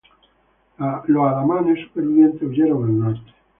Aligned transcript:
Los 1.05 1.27
alamanes 1.31 1.81
supervivientes 1.85 2.41
huyeron 2.41 2.81
al 2.85 2.99
norte. 3.01 3.33